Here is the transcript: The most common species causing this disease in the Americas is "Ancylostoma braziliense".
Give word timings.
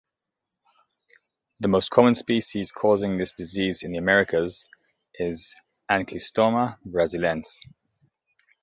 The 1.59 1.67
most 1.67 1.91
common 1.91 2.15
species 2.15 2.71
causing 2.71 3.17
this 3.17 3.33
disease 3.33 3.83
in 3.83 3.91
the 3.91 3.99
Americas 3.99 4.65
is 5.19 5.53
"Ancylostoma 5.91 6.77
braziliense". 6.87 7.45